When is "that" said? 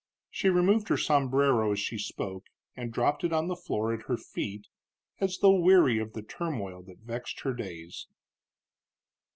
6.87-7.03